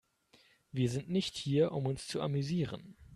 Wir 0.71 0.89
sind 0.89 1.09
nicht 1.11 1.37
hier, 1.37 1.71
um 1.73 1.85
uns 1.85 2.07
zu 2.07 2.23
amüsieren. 2.23 2.97